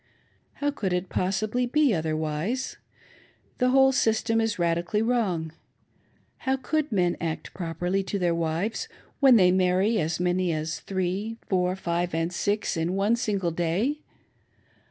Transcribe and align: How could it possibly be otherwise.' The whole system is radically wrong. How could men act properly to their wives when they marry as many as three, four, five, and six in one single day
How 0.53 0.71
could 0.71 0.93
it 0.93 1.09
possibly 1.09 1.67
be 1.67 1.93
otherwise.' 1.93 2.77
The 3.59 3.69
whole 3.69 3.91
system 3.91 4.41
is 4.41 4.57
radically 4.57 5.03
wrong. 5.03 5.51
How 6.37 6.57
could 6.57 6.91
men 6.91 7.15
act 7.21 7.53
properly 7.53 8.01
to 8.05 8.17
their 8.17 8.33
wives 8.33 8.87
when 9.19 9.35
they 9.35 9.51
marry 9.51 9.99
as 9.99 10.19
many 10.19 10.51
as 10.53 10.79
three, 10.79 11.37
four, 11.49 11.75
five, 11.75 12.15
and 12.15 12.33
six 12.33 12.75
in 12.75 12.95
one 12.95 13.15
single 13.15 13.51
day 13.51 13.99